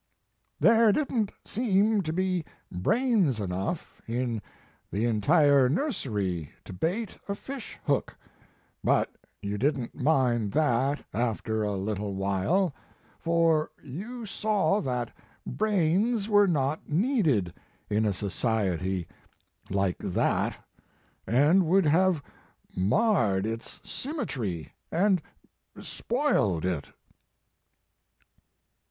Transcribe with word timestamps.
There 0.59 0.91
didn 0.91 1.27
t 1.27 1.33
seem 1.45 2.01
to 2.01 2.11
be 2.11 2.43
brains 2.71 3.39
enough 3.39 4.01
in 4.07 4.41
the 4.91 5.05
entire 5.05 5.69
nursery 5.69 6.49
to 6.65 6.73
bait 6.73 7.15
a 7.29 7.35
fish 7.35 7.79
hook, 7.85 8.15
but 8.83 9.11
you 9.43 9.59
didn 9.59 9.89
t 9.89 9.99
mind 10.01 10.53
that 10.53 11.05
after 11.13 11.61
a 11.61 11.75
little 11.75 12.15
while, 12.15 12.73
for 13.19 13.69
you 13.83 14.25
saw 14.25 14.81
that 14.81 15.11
brains 15.45 16.27
were 16.27 16.47
not 16.47 16.81
Deeded 16.89 17.53
in 17.87 18.03
a 18.07 18.11
society 18.13 19.07
like 19.69 19.99
that, 19.99 20.57
and 21.27 21.67
would 21.67 21.85
have 21.85 22.23
marred 22.75 23.45
its 23.45 23.79
symmetry 23.83 24.73
and 24.91 25.21
spoiled 25.79 26.65
it." 26.65 26.87